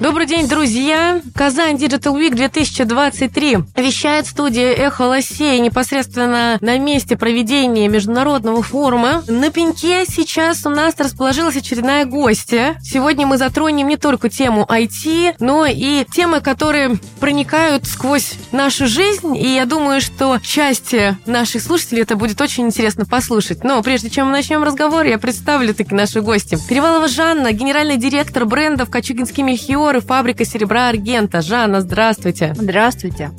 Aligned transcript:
Добрый 0.00 0.24
день, 0.24 0.48
друзья! 0.48 1.20
Казань 1.34 1.76
Digital 1.76 2.14
Week 2.18 2.34
2023 2.34 3.58
вещает 3.76 4.26
студия 4.26 4.72
«Эхо 4.72 5.02
Лосей» 5.02 5.60
непосредственно 5.60 6.56
на 6.62 6.78
месте 6.78 7.18
проведения 7.18 7.86
международного 7.86 8.62
форума. 8.62 9.22
На 9.28 9.50
пеньке 9.50 10.06
сейчас 10.08 10.64
у 10.64 10.70
нас 10.70 10.94
расположилась 10.96 11.56
очередная 11.56 12.06
гостья. 12.06 12.76
Сегодня 12.82 13.26
мы 13.26 13.36
затронем 13.36 13.88
не 13.88 13.98
только 13.98 14.30
тему 14.30 14.66
IT, 14.66 15.34
но 15.38 15.66
и 15.66 16.06
темы, 16.10 16.40
которые 16.40 16.98
проникают 17.20 17.84
сквозь 17.86 18.32
нашу 18.52 18.86
жизнь. 18.86 19.36
И 19.36 19.54
я 19.54 19.66
думаю, 19.66 20.00
что 20.00 20.38
части 20.38 21.14
наших 21.26 21.62
слушателей 21.62 22.04
это 22.04 22.16
будет 22.16 22.40
очень 22.40 22.64
интересно 22.64 23.04
послушать. 23.04 23.64
Но 23.64 23.82
прежде 23.82 24.08
чем 24.08 24.28
мы 24.28 24.32
начнем 24.32 24.62
разговор, 24.62 25.04
я 25.04 25.18
представлю 25.18 25.74
таки 25.74 25.94
наши 25.94 26.22
гости. 26.22 26.56
Перевалова 26.70 27.06
Жанна, 27.06 27.52
генеральный 27.52 27.98
директор 27.98 28.46
брендов 28.46 28.88
«Качугинский 28.88 29.42
мельхиор» 29.42 29.89
и 29.96 30.00
фабрика 30.00 30.44
серебра 30.44 30.88
Аргента. 30.88 31.42
Жанна, 31.42 31.80
здравствуйте. 31.80 32.54
Здравствуйте. 32.54 33.30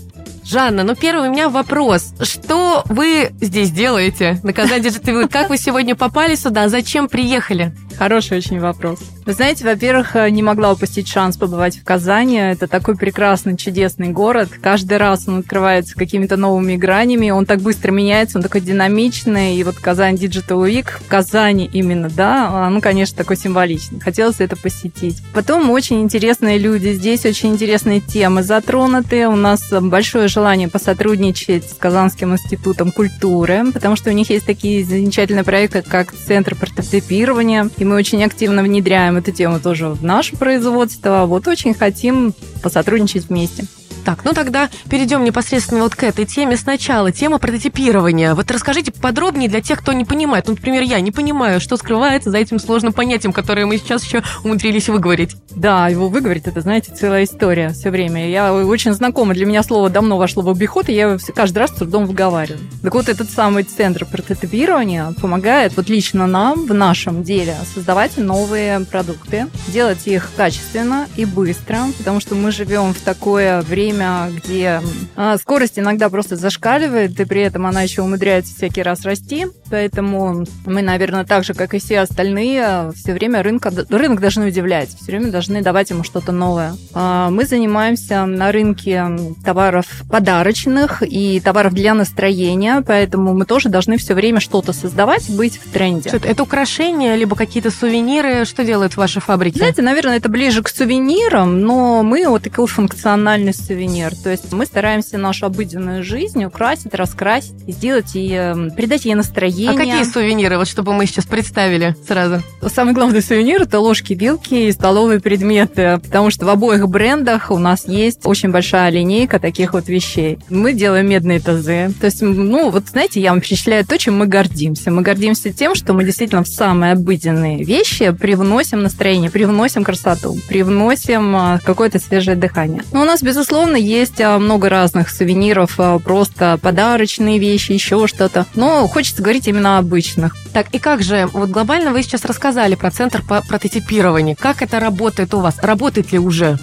Жанна, 0.44 0.84
ну 0.84 0.96
первый 0.96 1.30
у 1.30 1.32
меня 1.32 1.50
вопрос. 1.50 2.14
Что 2.22 2.84
вы 2.88 3.32
здесь 3.40 3.72
делаете 3.72 4.40
на 4.44 4.54
Казань 4.54 4.82
Digital 4.82 5.30
Как 5.30 5.50
вы 5.50 5.58
сегодня 5.58 5.96
попали 5.96 6.36
сюда? 6.36 6.68
Зачем 6.68 7.08
приехали? 7.08 7.74
Хороший 8.02 8.40
очень 8.40 8.60
вопрос. 8.60 8.98
Вы 9.28 9.34
знаете, 9.34 9.64
во-первых, 9.64 10.16
э, 10.16 10.28
не 10.32 10.42
могла 10.42 10.72
упустить 10.72 11.08
шанс 11.08 11.38
побывать 11.38 11.78
в 11.78 11.84
Казани. 11.84 12.38
Это 12.38 12.68
такой 12.68 12.98
прекрасный, 12.98 13.56
чудесный 13.56 14.10
город. 14.10 14.50
Каждый 14.60 14.98
раз 14.98 15.28
он 15.28 15.42
открывается 15.42 15.94
какими-то 15.96 16.36
новыми 16.36 16.78
гранями. 16.78 17.30
Он 17.30 17.46
так 17.46 17.62
быстро 17.62 17.92
меняется, 17.92 18.40
он 18.40 18.42
такой 18.42 18.62
динамичный. 18.62 19.56
И 19.56 19.64
вот 19.64 19.76
Казань 19.76 20.16
Digital 20.16 20.68
Week 20.68 20.88
в 21.00 21.08
Казани 21.08 21.70
именно, 21.72 22.10
да, 22.10 22.68
ну, 22.72 22.82
конечно, 22.82 23.16
такой 23.16 23.38
символичный. 23.38 24.00
Хотелось 24.00 24.40
это 24.40 24.56
посетить. 24.56 25.22
Потом 25.32 25.70
очень 25.70 26.02
интересные 26.02 26.58
люди. 26.58 26.94
Здесь 26.94 27.24
очень 27.28 27.54
интересные 27.54 28.00
темы 28.00 28.42
затронуты. 28.42 29.28
У 29.28 29.36
нас 29.36 29.70
большое 29.70 30.28
желание 30.28 30.70
посотрудничать 30.70 31.70
с 31.70 31.74
Казанским 31.76 32.34
институтом 32.34 32.92
культуры, 32.92 33.66
потому 33.72 33.96
что 33.96 34.10
у 34.10 34.14
них 34.14 34.32
есть 34.32 34.48
такие 34.48 34.84
замечательные 34.84 35.44
проекты, 35.44 35.84
как 35.84 36.12
Центр 36.14 36.56
прототипирования. 36.56 37.70
И 37.78 37.91
мы 37.92 37.98
очень 37.98 38.24
активно 38.24 38.64
внедряем 38.64 39.18
эту 39.18 39.32
тему 39.32 39.60
тоже 39.60 39.90
в 39.90 40.02
наше 40.02 40.38
производство. 40.38 41.26
Вот 41.26 41.48
очень 41.50 41.74
хотим 41.74 42.34
посотрудничать 42.64 43.28
вместе. 43.28 43.66
Так, 44.06 44.26
ну 44.26 44.34
тогда 44.34 44.70
перейдем 44.90 45.24
непосредственно 45.24 45.84
вот 45.84 45.96
к 45.96 46.04
этой 46.04 46.26
теме 46.26 46.58
сначала. 46.58 47.12
Тема 47.12 47.38
прототипирования. 47.38 48.34
Вот 48.34 48.50
расскажите 48.52 48.92
подробнее 48.92 49.50
для 49.50 49.62
тех, 49.62 49.80
кто 49.80 49.94
не 49.94 50.06
понимает. 50.06 50.48
Ну, 50.48 50.54
например, 50.54 50.84
я 50.84 51.00
не 51.00 51.12
понимаю, 51.12 51.60
что 51.60 51.78
скрывается 51.78 52.32
за 52.32 52.38
этим 52.38 52.60
сложным 52.60 52.94
понятием, 52.94 53.34
которое 53.34 53.66
мы 53.66 53.78
сейчас 53.78 54.04
еще 54.04 54.24
умудрились 54.44 54.90
выговорить. 54.90 55.36
Да, 55.52 55.88
его 55.88 56.10
выговорить, 56.10 56.48
это, 56.48 56.62
знаете, 56.62 56.94
целая 56.94 57.26
история 57.26 57.70
все 57.70 57.90
время. 57.90 58.30
Я 58.30 58.54
очень 58.54 58.94
знакома, 58.94 59.34
для 59.34 59.46
меня 59.46 59.64
слово 59.64 59.90
давно 59.90 60.18
вошло 60.18 60.42
в 60.44 60.50
обиход, 60.50 60.90
и 60.90 60.94
я 60.94 61.10
его 61.12 61.18
каждый 61.36 61.60
раз 61.60 61.72
с 61.72 61.76
трудом 61.76 62.06
выговариваю. 62.06 62.60
Так 62.82 62.94
вот, 62.94 63.10
этот 63.10 63.30
самый 63.30 63.64
центр 63.64 64.06
прототипирования 64.06 65.14
помогает 65.22 65.76
вот 65.76 65.90
лично 65.90 66.28
нам 66.28 66.66
в 66.66 66.74
нашем 66.74 67.24
деле 67.24 67.56
создавать 67.74 68.18
новые 68.18 68.80
продукты, 68.80 69.48
делать 69.68 70.08
их 70.08 70.30
качественно 70.36 71.08
и 71.16 71.26
быстро, 71.26 71.80
потому 71.98 72.20
что 72.20 72.36
мы 72.36 72.52
живем 72.52 72.94
в 72.94 73.00
такое 73.02 73.62
время, 73.62 73.91
время, 73.92 74.30
где 74.32 74.82
а, 75.16 75.38
скорость 75.38 75.78
иногда 75.78 76.10
просто 76.10 76.36
зашкаливает, 76.36 77.20
и 77.20 77.26
при 77.26 77.42
этом 77.42 77.66
она 77.66 77.82
еще 77.82 78.02
умудряется 78.02 78.56
всякий 78.56 78.82
раз 78.82 79.04
расти. 79.04 79.48
Поэтому 79.72 80.46
мы, 80.66 80.82
наверное, 80.82 81.24
так 81.24 81.46
же, 81.46 81.54
как 81.54 81.74
и 81.74 81.80
все 81.80 82.02
остальные, 82.02 82.92
все 82.94 83.14
время 83.14 83.42
рынка, 83.42 83.72
рынок 83.90 84.20
должны 84.20 84.48
удивлять, 84.48 84.90
все 84.90 85.06
время 85.06 85.32
должны 85.32 85.62
давать 85.62 85.92
ему 85.92 86.04
что-то 86.04 86.34
новое. 86.34 86.76
А, 86.94 87.30
мы 87.30 87.46
занимаемся 87.46 88.26
на 88.26 88.52
рынке 88.52 89.06
товаров 89.46 89.86
подарочных 90.10 91.04
и 91.04 91.40
товаров 91.40 91.74
для 91.74 91.94
настроения, 91.94 92.84
поэтому 92.86 93.34
мы 93.34 93.46
тоже 93.46 93.70
должны 93.70 93.98
все 93.98 94.14
время 94.14 94.42
что-то 94.42 94.74
создавать, 94.74 95.30
быть 95.30 95.58
в 95.58 95.72
тренде. 95.72 96.10
Что 96.10 96.18
это, 96.18 96.44
украшения, 96.44 97.16
либо 97.16 97.38
какие-то 97.38 97.72
сувениры? 97.72 98.44
Что 98.44 98.66
делают 98.66 98.98
ваши 98.98 99.22
фабрики? 99.22 99.58
Знаете, 99.58 99.82
наверное, 99.82 100.18
это 100.18 100.28
ближе 100.28 100.64
к 100.64 100.68
сувенирам, 100.68 101.62
но 101.62 102.04
мы 102.04 102.28
вот 102.28 102.44
такой 102.44 102.68
функциональный 102.68 103.54
сувенир. 103.54 104.14
То 104.22 104.30
есть 104.30 104.52
мы 104.52 104.66
стараемся 104.66 105.18
нашу 105.18 105.46
обыденную 105.46 106.04
жизнь 106.04 106.44
украсить, 106.44 106.94
раскрасить, 106.94 107.54
сделать 107.68 108.12
и 108.16 108.54
придать 108.76 109.06
ей 109.06 109.16
настроение. 109.16 109.61
А 109.68 109.74
какие 109.74 110.04
сувениры, 110.04 110.58
вот 110.58 110.68
чтобы 110.68 110.94
мы 110.94 111.06
сейчас 111.06 111.26
представили 111.26 111.96
сразу? 112.08 112.42
Самый 112.68 112.94
главный 112.94 113.22
сувенир– 113.22 113.62
это 113.64 113.80
ложки, 113.80 114.14
вилки 114.14 114.54
и 114.54 114.72
столовые 114.72 115.20
предметы, 115.20 116.00
потому 116.04 116.30
что 116.32 116.46
в 116.46 116.50
обоих 116.50 116.88
брендах 116.88 117.52
у 117.52 117.58
нас 117.58 117.88
есть 117.88 118.26
очень 118.26 118.52
большая 118.52 118.92
линейка 118.92 119.40
таких 119.40 119.74
вот 119.74 119.88
вещей. 119.88 120.40
Мы 120.50 120.74
делаем 120.74 121.10
медные 121.10 121.40
тазы. 121.40 121.94
То 122.00 122.06
есть, 122.06 122.22
ну, 122.22 122.70
вот 122.70 122.88
знаете, 122.88 123.22
я 123.22 123.32
вам 123.32 123.42
перечисляю 123.42 123.86
то, 123.86 123.98
чем 123.98 124.18
мы 124.18 124.28
гордимся. 124.28 124.92
Мы 124.92 125.02
гордимся 125.02 125.52
тем, 125.52 125.76
что 125.76 125.94
мы 125.94 126.04
действительно 126.04 126.44
в 126.44 126.48
самые 126.48 126.94
обыденные 126.94 127.64
вещи 127.64 128.12
привносим 128.12 128.84
настроение, 128.84 129.30
привносим 129.30 129.84
красоту, 129.84 130.38
привносим 130.48 131.36
э, 131.36 131.60
какое-то 131.64 132.00
свежее 132.00 132.36
дыхание. 132.36 132.84
Но 132.92 133.02
у 133.02 133.06
нас, 133.06 133.22
безусловно, 133.22 133.42
безусловно, 133.42 133.76
есть 133.76 134.22
а, 134.22 134.40
много 134.40 134.70
разных 134.70 135.10
сувениров, 135.10 135.76
а, 135.78 136.00
просто 136.00 136.60
подарочные 136.62 137.40
вещи, 137.40 137.72
еще 137.72 138.08
что-то. 138.08 138.46
Но 138.56 138.88
хочется 138.88 139.22
говорить 139.22 139.48
именно 139.52 139.78
обычных. 139.78 140.36
Так, 140.54 140.68
и 140.74 140.80
как 140.80 141.04
же, 141.04 141.28
вот 141.32 141.50
глобально 141.50 141.92
вы 141.92 142.04
сейчас 142.04 142.26
рассказали 142.26 142.76
про 142.76 142.90
центр 142.92 143.22
по 143.22 143.42
прототипированию. 143.42 144.36
Как 144.40 144.62
это 144.62 144.80
работает 144.80 145.34
у 145.34 145.40
вас? 145.40 145.60
Работает 145.62 146.12
ли 146.12 146.20
уже? 146.20 146.58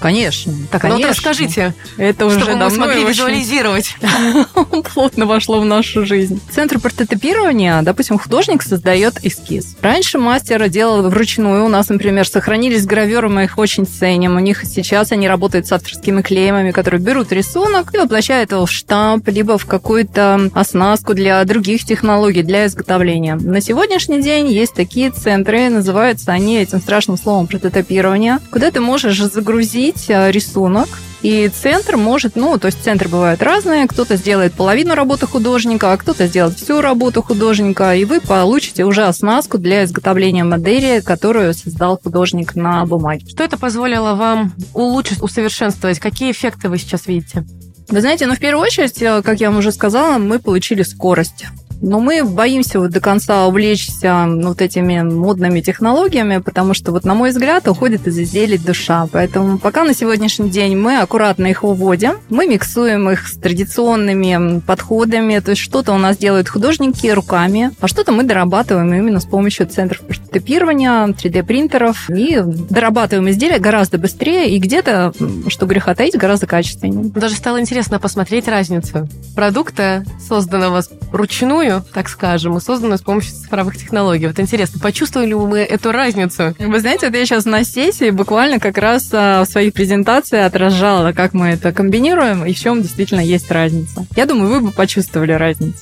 Конечно. 0.00 0.52
Так, 0.70 0.82
конечно. 0.82 1.00
ну 1.00 1.06
вот 1.06 1.16
расскажите, 1.16 1.74
это 1.96 2.26
уже 2.26 2.40
чтобы 2.40 2.56
мы 2.56 2.70
смогли 2.70 2.98
очень... 2.98 3.08
визуализировать. 3.08 3.96
Плотно 4.94 5.26
вошло 5.26 5.60
в 5.60 5.64
нашу 5.64 6.06
жизнь. 6.06 6.40
Центр 6.50 6.78
прототипирования, 6.78 7.82
допустим, 7.82 8.18
художник 8.18 8.62
создает 8.62 9.24
эскиз. 9.24 9.76
Раньше 9.80 10.18
мастер 10.18 10.68
делал 10.68 11.08
вручную. 11.08 11.64
У 11.64 11.68
нас, 11.68 11.88
например, 11.88 12.28
сохранились 12.28 12.86
граверы, 12.86 13.28
мы 13.28 13.44
их 13.44 13.58
очень 13.58 13.86
ценим. 13.86 14.36
У 14.36 14.40
них 14.40 14.62
сейчас 14.64 15.12
они 15.12 15.28
работают 15.28 15.66
с 15.66 15.72
авторскими 15.72 16.22
клеймами, 16.22 16.70
которые 16.70 17.00
берут 17.00 17.32
рисунок 17.32 17.94
и 17.94 17.98
воплощают 17.98 18.52
его 18.52 18.66
в 18.66 18.70
штамп, 18.70 19.28
либо 19.28 19.58
в 19.58 19.66
какую-то 19.66 20.50
оснастку 20.54 21.14
для 21.14 21.42
других 21.44 21.84
технологий, 21.84 22.42
для 22.42 22.66
изготовления. 22.66 23.36
На 23.36 23.60
сегодняшний 23.60 24.22
день 24.22 24.48
есть 24.48 24.74
такие 24.74 25.10
центры, 25.10 25.68
называются 25.68 26.32
они 26.32 26.58
этим 26.58 26.80
страшным 26.80 27.16
словом 27.16 27.46
прототипирования, 27.46 28.40
куда 28.50 28.70
ты 28.70 28.80
можешь 28.80 29.18
загрузить 29.18 29.87
изменить 29.88 30.10
э, 30.10 30.30
рисунок, 30.30 30.88
и 31.20 31.48
центр 31.48 31.96
может, 31.96 32.36
ну, 32.36 32.58
то 32.58 32.66
есть 32.66 32.82
центры 32.82 33.08
бывают 33.08 33.42
разные, 33.42 33.88
кто-то 33.88 34.16
сделает 34.16 34.52
половину 34.52 34.94
работы 34.94 35.26
художника, 35.26 35.92
а 35.92 35.96
кто-то 35.96 36.28
сделает 36.28 36.56
всю 36.56 36.80
работу 36.80 37.22
художника, 37.22 37.94
и 37.94 38.04
вы 38.04 38.20
получите 38.20 38.84
уже 38.84 39.04
оснастку 39.04 39.58
для 39.58 39.84
изготовления 39.84 40.44
модели, 40.44 41.00
которую 41.00 41.54
создал 41.54 41.98
художник 42.02 42.54
на 42.54 42.86
бумаге. 42.86 43.26
Что 43.28 43.42
это 43.42 43.58
позволило 43.58 44.14
вам 44.14 44.52
улучшить, 44.74 45.20
усовершенствовать? 45.20 45.98
Какие 45.98 46.30
эффекты 46.30 46.68
вы 46.68 46.78
сейчас 46.78 47.06
видите? 47.06 47.44
Вы 47.88 48.00
знаете, 48.00 48.26
ну, 48.26 48.34
в 48.34 48.38
первую 48.38 48.62
очередь, 48.62 49.00
э, 49.02 49.22
как 49.22 49.40
я 49.40 49.48
вам 49.50 49.58
уже 49.58 49.72
сказала, 49.72 50.18
мы 50.18 50.38
получили 50.38 50.82
скорость. 50.82 51.46
Но 51.80 52.00
мы 52.00 52.24
боимся 52.24 52.80
вот 52.80 52.90
до 52.90 53.00
конца 53.00 53.46
увлечься 53.46 54.26
вот 54.26 54.60
этими 54.60 55.02
модными 55.02 55.60
технологиями, 55.60 56.38
потому 56.38 56.74
что, 56.74 56.92
вот, 56.92 57.04
на 57.04 57.14
мой 57.14 57.30
взгляд, 57.30 57.68
уходит 57.68 58.06
из 58.06 58.18
изделий 58.18 58.58
душа. 58.58 59.08
Поэтому 59.12 59.58
пока 59.58 59.84
на 59.84 59.94
сегодняшний 59.94 60.50
день 60.50 60.76
мы 60.76 60.98
аккуратно 60.98 61.46
их 61.46 61.62
выводим, 61.62 62.14
мы 62.28 62.46
миксуем 62.46 63.08
их 63.10 63.28
с 63.28 63.36
традиционными 63.36 64.60
подходами, 64.60 65.38
то 65.38 65.50
есть 65.50 65.62
что-то 65.62 65.92
у 65.92 65.98
нас 65.98 66.16
делают 66.16 66.48
художники 66.48 67.06
руками, 67.08 67.70
а 67.80 67.88
что-то 67.88 68.12
мы 68.12 68.24
дорабатываем 68.24 68.92
именно 68.92 69.20
с 69.20 69.24
помощью 69.24 69.66
центров 69.66 70.00
прототипирования, 70.00 71.06
3D-принтеров, 71.06 72.10
и 72.10 72.40
дорабатываем 72.44 73.30
изделия 73.30 73.58
гораздо 73.58 73.98
быстрее 73.98 74.50
и 74.50 74.58
где-то, 74.58 75.12
что 75.48 75.66
греха 75.66 75.94
таить, 75.94 76.16
гораздо 76.16 76.46
качественнее. 76.46 77.10
Даже 77.10 77.36
стало 77.36 77.60
интересно 77.60 77.98
посмотреть 78.00 78.48
разницу 78.48 79.08
продукта, 79.34 80.04
созданного 80.26 80.82
ручную, 81.12 81.67
вручную, 81.68 81.84
так 81.92 82.08
скажем, 82.08 82.56
и 82.56 82.60
созданную 82.60 82.98
с 82.98 83.02
помощью 83.02 83.32
цифровых 83.34 83.76
технологий. 83.76 84.26
Вот 84.26 84.38
интересно, 84.40 84.80
почувствовали 84.80 85.28
ли 85.28 85.34
мы 85.34 85.58
эту 85.58 85.92
разницу? 85.92 86.54
Вы 86.58 86.80
знаете, 86.80 87.06
вот 87.06 87.16
я 87.16 87.24
сейчас 87.24 87.44
на 87.44 87.64
сессии 87.64 88.10
буквально 88.10 88.58
как 88.58 88.78
раз 88.78 89.08
а, 89.12 89.44
в 89.44 89.48
своей 89.48 89.70
презентации 89.70 90.38
отражала, 90.38 91.12
как 91.12 91.34
мы 91.34 91.48
это 91.48 91.72
комбинируем 91.72 92.44
и 92.44 92.52
в 92.52 92.58
чем 92.58 92.82
действительно 92.82 93.20
есть 93.20 93.50
разница. 93.50 94.06
Я 94.16 94.26
думаю, 94.26 94.50
вы 94.50 94.60
бы 94.60 94.70
почувствовали 94.70 95.32
разницу. 95.32 95.78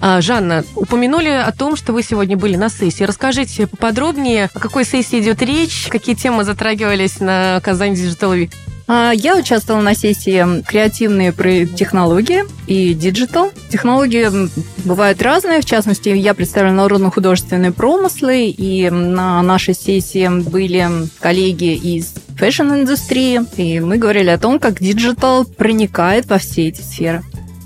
А, 0.00 0.20
Жанна, 0.20 0.64
упомянули 0.74 1.28
о 1.28 1.52
том, 1.52 1.76
что 1.76 1.92
вы 1.92 2.02
сегодня 2.02 2.36
были 2.36 2.56
на 2.56 2.68
сессии. 2.68 3.04
Расскажите 3.04 3.66
поподробнее, 3.68 4.50
о 4.52 4.58
какой 4.58 4.84
сессии 4.84 5.20
идет 5.20 5.42
речь, 5.42 5.86
какие 5.88 6.16
темы 6.16 6.44
затрагивались 6.44 7.20
на 7.20 7.60
Казань 7.62 7.92
Digital 7.92 8.36
Week? 8.36 8.52
А, 8.94 9.10
Я 9.12 9.38
участвовала 9.38 9.80
на 9.80 9.94
сессии 9.94 10.62
«Креативные 10.64 11.32
технологии» 11.66 12.44
и 12.66 12.92
«Digital». 12.92 13.50
Технологии 13.70 14.50
бывают 14.84 15.22
разные. 15.22 15.62
В 15.62 15.64
частности, 15.64 16.10
я 16.10 16.34
представляю 16.34 16.76
народно-художественные 16.76 17.72
промыслы, 17.72 18.48
и 18.48 18.90
на 18.90 19.40
нашей 19.40 19.72
сессии 19.72 20.28
были 20.42 20.86
коллеги 21.20 21.74
из 21.74 22.12
fashion 22.36 22.76
-индустрии, 22.76 23.40
и 23.56 23.80
мы 23.80 23.96
говорили 23.96 24.28
о 24.28 24.36
том, 24.36 24.58
как 24.58 24.78
digital 24.78 25.46
проникает 25.46 26.26
во 26.26 26.36
все 26.36 26.68
эти 26.68 26.82
сферы. 26.82 27.22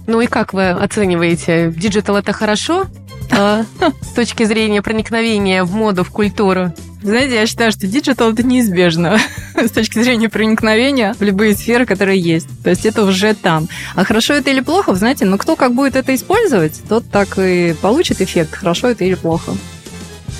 Ну 0.06 0.20
и 0.20 0.28
как 0.28 0.52
вы 0.52 0.70
оцениваете? 0.70 1.75
Digital 1.77 2.19
это 2.19 2.32
хорошо? 2.32 2.87
А, 3.32 3.64
с 4.00 4.12
точки 4.14 4.44
зрения 4.44 4.81
проникновения 4.81 5.64
в 5.64 5.75
моду, 5.75 6.05
в 6.05 6.11
культуру? 6.12 6.73
Знаете, 7.03 7.35
я 7.35 7.47
считаю, 7.47 7.73
что 7.73 7.87
digital 7.87 8.33
это 8.33 8.43
неизбежно 8.43 9.19
с 9.55 9.71
точки 9.71 10.03
зрения 10.03 10.29
проникновения 10.29 11.15
в 11.15 11.23
любые 11.23 11.55
сферы, 11.55 11.87
которые 11.87 12.21
есть. 12.21 12.49
То 12.63 12.71
есть 12.71 12.87
это 12.87 13.05
уже 13.05 13.35
там. 13.35 13.69
А 13.95 14.05
хорошо 14.05 14.35
это 14.35 14.51
или 14.51 14.61
плохо, 14.61 14.95
знаете, 14.95 15.25
ну 15.25 15.39
кто 15.39 15.57
как 15.57 15.75
будет 15.75 15.97
это 15.97 16.15
использовать, 16.15 16.81
тот 16.89 17.09
так 17.11 17.39
и 17.39 17.75
получит 17.81 18.21
эффект, 18.21 18.55
хорошо 18.55 18.89
это 18.89 19.05
или 19.05 19.15
плохо. 19.15 19.53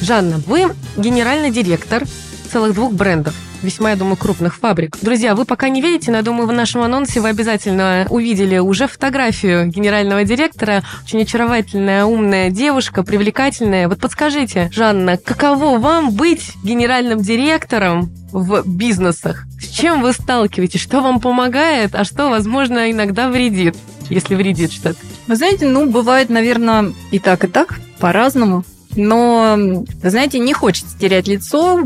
Жанна, 0.00 0.41
вы 0.47 0.75
генеральный 0.97 1.50
директор 1.50 2.03
целых 2.50 2.75
двух 2.75 2.93
брендов 2.93 3.35
весьма, 3.62 3.91
я 3.91 3.97
думаю, 3.97 4.17
крупных 4.17 4.56
фабрик. 4.56 4.97
Друзья, 5.00 5.35
вы 5.35 5.44
пока 5.44 5.69
не 5.69 5.81
видите, 5.81 6.11
но 6.11 6.19
я 6.19 6.23
думаю, 6.23 6.47
в 6.47 6.53
нашем 6.53 6.82
анонсе 6.82 7.20
вы 7.20 7.29
обязательно 7.29 8.06
увидели 8.11 8.58
уже 8.58 8.87
фотографию 8.87 9.67
генерального 9.67 10.25
директора. 10.25 10.82
Очень 11.05 11.23
очаровательная, 11.23 12.05
умная 12.05 12.50
девушка, 12.50 13.03
привлекательная. 13.03 13.88
Вот 13.88 14.00
подскажите, 14.00 14.70
Жанна, 14.73 15.17
каково 15.17 15.79
вам 15.79 16.11
быть 16.12 16.53
генеральным 16.62 17.20
директором 17.20 18.11
в 18.32 18.62
бизнесах? 18.67 19.44
С 19.61 19.69
чем 19.69 20.03
вы 20.03 20.12
сталкиваетесь? 20.12 20.81
Что 20.81 21.00
вам 21.00 21.20
помогает, 21.20 21.94
а 21.94 22.05
что, 22.05 22.29
возможно, 22.29 22.91
иногда 22.91 23.29
вредит? 23.29 23.76
Если 24.08 24.35
вредит 24.35 24.73
что-то. 24.73 24.99
Вы 25.26 25.37
знаете, 25.37 25.67
ну, 25.67 25.91
бывает, 25.91 26.29
наверное, 26.29 26.93
и 27.11 27.19
так, 27.19 27.44
и 27.44 27.49
так, 27.49 27.81
по-разному. 27.99 28.64
Но, 28.96 29.84
знаете, 30.02 30.38
не 30.38 30.52
хочется 30.54 30.98
терять 30.98 31.28
лицо. 31.28 31.81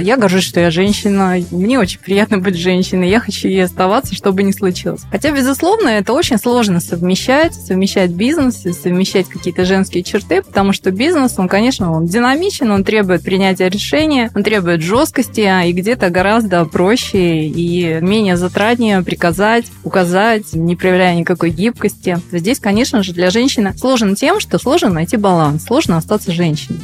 Я 0.00 0.16
горжусь, 0.16 0.44
что 0.44 0.60
я 0.60 0.70
женщина. 0.70 1.36
Мне 1.50 1.78
очень 1.78 2.00
приятно 2.00 2.38
быть 2.38 2.56
женщиной. 2.56 3.08
Я 3.08 3.20
хочу 3.20 3.48
ей 3.48 3.64
оставаться, 3.64 4.14
что 4.14 4.32
бы 4.32 4.42
ни 4.42 4.50
случилось. 4.50 5.02
Хотя, 5.10 5.30
безусловно, 5.30 5.88
это 5.88 6.12
очень 6.12 6.38
сложно 6.38 6.80
совмещать, 6.80 7.54
совмещать 7.54 8.10
бизнес, 8.10 8.62
совмещать 8.62 9.28
какие-то 9.28 9.64
женские 9.64 10.02
черты, 10.02 10.42
потому 10.42 10.72
что 10.72 10.90
бизнес, 10.90 11.34
он, 11.38 11.48
конечно, 11.48 11.92
он 11.92 12.06
динамичен, 12.06 12.70
он 12.70 12.84
требует 12.84 13.22
принятия 13.22 13.68
решения, 13.68 14.30
он 14.34 14.42
требует 14.42 14.82
жесткости, 14.82 15.42
а 15.42 15.64
и 15.64 15.72
где-то 15.72 16.10
гораздо 16.10 16.64
проще 16.64 17.44
и 17.46 17.98
менее 18.00 18.36
затратнее 18.36 19.02
приказать, 19.02 19.66
указать, 19.84 20.52
не 20.54 20.74
проявляя 20.76 21.14
никакой 21.14 21.50
гибкости. 21.50 22.18
Здесь, 22.32 22.58
конечно 22.58 23.02
же, 23.02 23.12
для 23.12 23.30
женщины 23.30 23.74
сложно 23.76 24.16
тем, 24.16 24.40
что 24.40 24.58
сложно 24.58 24.90
найти 24.90 25.16
баланс, 25.16 25.64
сложно 25.64 25.96
остаться 25.96 26.32
женщиной 26.32 26.47
женщине. 26.48 26.78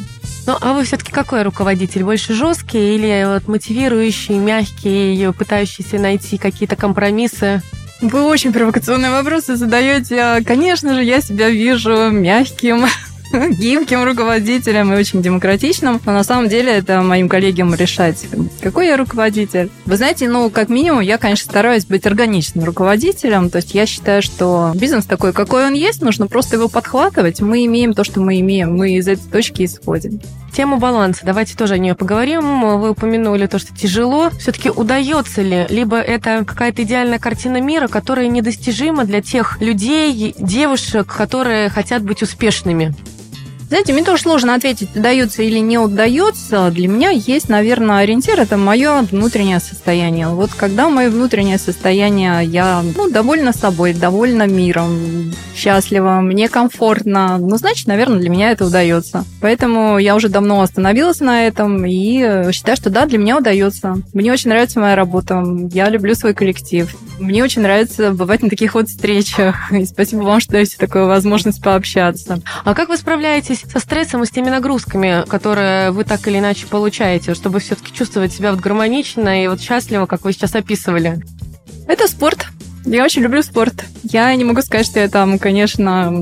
Ну, 0.46 0.56
а 0.60 0.74
вы 0.74 0.84
все-таки 0.84 1.10
какой 1.10 1.42
руководитель? 1.42 2.04
Больше 2.04 2.34
жесткий 2.34 2.96
или 2.96 3.24
вот 3.26 3.48
мотивирующий, 3.48 4.36
мягкий, 4.36 5.32
пытающийся 5.32 5.98
найти 5.98 6.36
какие-то 6.36 6.76
компромиссы? 6.76 7.62
Вы 8.02 8.22
очень 8.24 8.52
провокационные 8.52 9.10
вопросы 9.10 9.56
задаете. 9.56 10.42
Конечно 10.46 10.94
же, 10.94 11.02
я 11.02 11.22
себя 11.22 11.48
вижу 11.48 12.10
мягким, 12.10 12.84
гибким 13.58 14.04
руководителем 14.04 14.92
и 14.92 14.96
очень 14.96 15.22
демократичным. 15.22 16.00
Но 16.04 16.12
на 16.12 16.24
самом 16.24 16.48
деле 16.48 16.72
это 16.72 17.00
моим 17.02 17.28
коллегам 17.28 17.74
решать, 17.74 18.26
какой 18.60 18.86
я 18.86 18.96
руководитель. 18.96 19.70
Вы 19.86 19.96
знаете, 19.96 20.28
ну, 20.28 20.50
как 20.50 20.68
минимум, 20.68 21.00
я, 21.00 21.18
конечно, 21.18 21.50
стараюсь 21.50 21.84
быть 21.84 22.06
органичным 22.06 22.64
руководителем. 22.64 23.50
То 23.50 23.56
есть 23.56 23.74
я 23.74 23.86
считаю, 23.86 24.22
что 24.22 24.72
бизнес 24.74 25.04
такой, 25.04 25.32
какой 25.32 25.66
он 25.66 25.74
есть, 25.74 26.02
нужно 26.02 26.26
просто 26.26 26.56
его 26.56 26.68
подхватывать. 26.68 27.40
Мы 27.40 27.66
имеем 27.66 27.94
то, 27.94 28.04
что 28.04 28.20
мы 28.20 28.40
имеем. 28.40 28.76
Мы 28.76 28.92
из 28.92 29.08
этой 29.08 29.28
точки 29.30 29.64
исходим. 29.64 30.20
Тема 30.54 30.76
баланса. 30.76 31.22
Давайте 31.24 31.56
тоже 31.56 31.74
о 31.74 31.78
нее 31.78 31.96
поговорим. 31.96 32.78
Вы 32.78 32.90
упомянули 32.90 33.46
то, 33.46 33.58
что 33.58 33.74
тяжело. 33.74 34.30
Все-таки 34.38 34.70
удается 34.70 35.42
ли? 35.42 35.66
Либо 35.68 35.96
это 35.96 36.44
какая-то 36.44 36.84
идеальная 36.84 37.18
картина 37.18 37.60
мира, 37.60 37.88
которая 37.88 38.28
недостижима 38.28 39.04
для 39.04 39.20
тех 39.20 39.60
людей, 39.60 40.34
девушек, 40.38 41.12
которые 41.12 41.70
хотят 41.70 42.04
быть 42.04 42.22
успешными? 42.22 42.94
Знаете, 43.74 43.92
мне 43.92 44.04
тоже 44.04 44.22
сложно 44.22 44.54
ответить, 44.54 44.94
удается 44.94 45.42
или 45.42 45.58
не 45.58 45.78
удается. 45.78 46.70
Для 46.70 46.86
меня 46.86 47.10
есть, 47.10 47.48
наверное, 47.48 48.04
ориентир, 48.04 48.38
это 48.38 48.56
мое 48.56 49.02
внутреннее 49.02 49.58
состояние. 49.58 50.28
Вот 50.28 50.50
когда 50.56 50.88
мое 50.88 51.10
внутреннее 51.10 51.58
состояние, 51.58 52.44
я 52.44 52.84
ну, 52.96 53.10
довольна 53.10 53.52
собой, 53.52 53.92
довольна 53.92 54.46
миром, 54.46 55.32
счастлива, 55.56 56.20
мне 56.20 56.48
комфортно, 56.48 57.36
ну, 57.38 57.56
значит, 57.56 57.88
наверное, 57.88 58.20
для 58.20 58.30
меня 58.30 58.52
это 58.52 58.64
удается. 58.64 59.24
Поэтому 59.40 59.98
я 59.98 60.14
уже 60.14 60.28
давно 60.28 60.60
остановилась 60.60 61.18
на 61.18 61.44
этом 61.44 61.84
и 61.84 62.52
считаю, 62.52 62.76
что 62.76 62.90
да, 62.90 63.06
для 63.06 63.18
меня 63.18 63.38
удается. 63.38 63.96
Мне 64.12 64.32
очень 64.32 64.50
нравится 64.50 64.78
моя 64.78 64.94
работа, 64.94 65.42
я 65.72 65.88
люблю 65.88 66.14
свой 66.14 66.32
коллектив. 66.32 66.94
Мне 67.18 67.42
очень 67.42 67.62
нравится 67.62 68.12
бывать 68.12 68.42
на 68.42 68.50
таких 68.50 68.74
вот 68.74 68.88
встречах. 68.88 69.72
И 69.72 69.84
спасибо 69.84 70.20
вам, 70.20 70.38
что 70.40 70.52
даете 70.52 70.76
такую 70.78 71.06
возможность 71.06 71.62
пообщаться. 71.62 72.40
А 72.64 72.74
как 72.74 72.88
вы 72.88 72.96
справляетесь 72.96 73.63
со 73.70 73.78
стрессом 73.78 74.22
и 74.22 74.26
с 74.26 74.30
теми 74.30 74.50
нагрузками, 74.50 75.24
которые 75.28 75.90
вы 75.90 76.04
так 76.04 76.26
или 76.28 76.38
иначе 76.38 76.66
получаете, 76.66 77.34
чтобы 77.34 77.60
все-таки 77.60 77.92
чувствовать 77.92 78.32
себя 78.32 78.52
вот 78.52 78.60
гармонично 78.60 79.42
и 79.42 79.48
вот 79.48 79.60
счастливо, 79.60 80.06
как 80.06 80.24
вы 80.24 80.32
сейчас 80.32 80.54
описывали? 80.54 81.22
Это 81.86 82.08
спорт. 82.08 82.46
Я 82.86 83.02
очень 83.04 83.22
люблю 83.22 83.42
спорт. 83.42 83.84
Я 84.02 84.34
не 84.34 84.44
могу 84.44 84.60
сказать, 84.60 84.86
что 84.86 85.00
я 85.00 85.08
там, 85.08 85.38
конечно, 85.38 86.12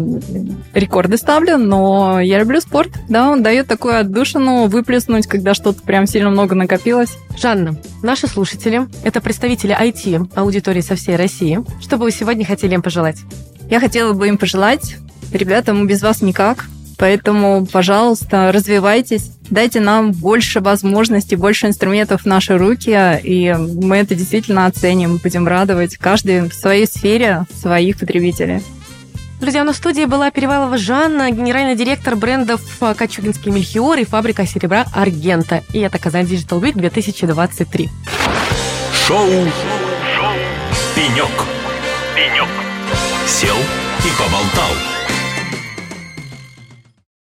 рекорды 0.75 1.17
ставлю, 1.17 1.59
но 1.59 2.21
я 2.21 2.39
люблю 2.39 2.61
спорт. 2.61 2.91
Да, 3.09 3.31
он 3.31 3.43
дает 3.43 3.67
такую 3.67 3.99
отдушину 3.99 4.67
выплеснуть, 4.67 5.27
когда 5.27 5.55
что-то 5.55 5.83
прям 5.83 6.07
сильно 6.07 6.31
много 6.31 6.55
накопилось. 6.55 7.19
Жанна, 7.37 7.77
наши 8.03 8.29
слушатели– 8.29 8.87
это 9.05 9.21
представители 9.21 9.77
IT 9.77 10.31
аудитории 10.37 10.83
со 10.83 10.95
всей 10.95 11.17
России. 11.17 11.61
Что 11.81 11.97
бы 11.97 12.05
вы 12.05 12.13
сегодня 12.13 12.45
хотели 12.45 12.75
им 12.75 12.83
пожелать? 12.83 13.19
Я 13.69 13.81
хотела 13.81 14.13
бы 14.13 14.29
им 14.29 14.39
пожелать, 14.39 14.97
ребята, 15.33 15.75
мы 15.75 15.87
без 15.87 16.01
вас 16.03 16.23
никак. 16.23 16.67
Поэтому, 16.99 17.67
пожалуйста, 17.67 18.53
развивайтесь, 18.53 19.33
дайте 19.51 19.81
нам 19.81 20.13
больше 20.13 20.61
возможностей, 20.61 21.37
больше 21.37 21.67
инструментов 21.67 22.23
в 22.23 22.27
наши 22.27 22.57
руки, 22.57 23.21
и 23.23 23.55
мы 23.55 23.97
это 23.97 24.15
действительно 24.15 24.67
оценим, 24.67 25.17
будем 25.17 25.49
радовать 25.49 25.97
каждый 25.97 26.49
в 26.49 26.55
своей 26.55 26.87
сфере 26.87 27.47
своих 27.61 27.99
потребителей. 27.99 28.63
Друзья, 29.41 29.65
на 29.65 29.73
студии 29.73 30.05
была 30.05 30.31
Перевалова 30.31 30.79
Жанна, 30.79 31.33
генеральный 31.33 31.75
директор 31.75 32.15
брендов 32.15 32.61
Качугинский 32.97 33.51
Мельхиор 33.51 33.99
и 33.99 34.05
фабрика 34.05 34.47
серебра 34.47 34.87
Аргента. 34.95 35.65
И 35.73 35.81
это 35.81 35.99
Казань 35.99 36.27
Digital 36.27 36.61
Week 36.61 36.75
2023. 36.75 37.89
Шоу, 39.07 39.27
Шоу. 39.27 40.33
«Пенек». 40.95 41.27
«Пенек». 42.15 42.49
Сел 43.27 43.57
и 43.57 44.11
поболтал. 44.17 44.92